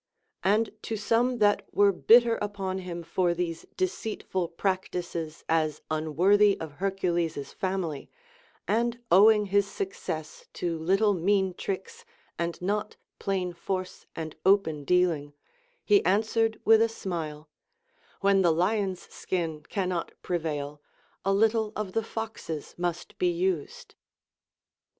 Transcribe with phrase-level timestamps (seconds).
[0.43, 6.71] And to some that were bitter upon him for these deceitful practices, as unworthy of
[6.81, 8.09] Hercules's family,
[8.67, 12.03] and owing his success to little mean tricks
[12.39, 15.33] and not plain force and open dealing,
[15.85, 17.47] he answered with a smile,
[18.23, 20.81] AVlien the lion's skin cannot prevail,
[21.23, 23.93] a little of the fox's must be used.